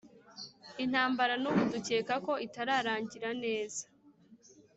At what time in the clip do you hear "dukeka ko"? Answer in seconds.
1.71-2.33